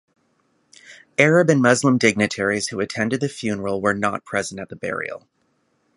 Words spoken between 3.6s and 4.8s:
were not present at the